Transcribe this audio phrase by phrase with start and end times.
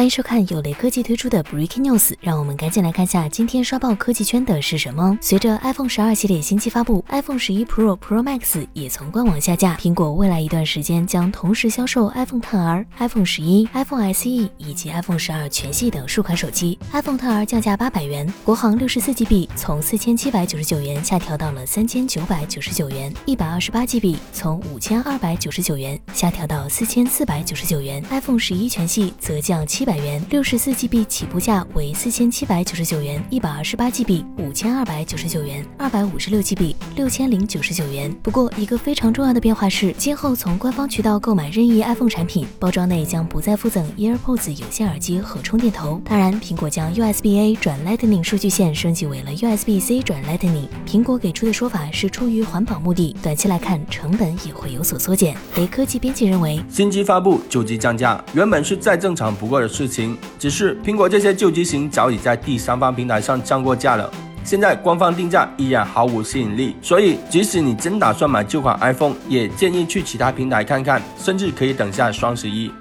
[0.00, 5.18] 欢迎收看有雷科技推出的 Breaking News，让我们赶紧来看下今天刷爆科技圈的是什么。
[5.20, 9.76] 随着 iPhone 十二系列新机发布，iPhone 十一 Pro、Pro Max 也从官网下架。
[9.76, 16.78] 苹果未来一段时间将同时销售 iPhone 10R、iPhone 十一、iPhone SE 以及 iPhone 十二全系等数款手机。
[16.92, 28.02] iPhone 10R 降价八百元，国行六十四 GB 从四千七百九十九元下调到了三千九百九十九元，一百二十八 GB 从五千二百九十九元下调到四千四百九十九元。
[28.10, 29.84] iPhone 十一全系则降七。
[29.84, 38.14] 百元，六十四 GB 起步价为四千七百九十九元，一百二十八 GB 五千二百九十九元，二百五十六 GB 六千零九十九元。
[38.22, 46.00] 不过，一个非常重要的变化是，今后从官方渠道购买任意 iPhone 产品，包装内将不再附赠 EarPods 有线耳机和充电头。
[46.04, 50.68] 当然，苹果将 USB-A 转 Lightning 数据线升级为了 USB-C 转 Lightning。
[50.86, 55.36] 苹果给出的说法是出于环保目的，短期来看成本也会有所缩减。
[55.56, 59.68] 雷科技编辑认为，新机发布，旧机降价，原本是再正常不过的。
[59.68, 64.10] 事情只是苹果这些旧机型早已在第三方平台上降过价了，
[64.42, 72.70] 现在官方定价依然毫无吸引力，所以即使你真打算买旧款 iPhone，也建议去其他平台看看，甚至可以等下双十一。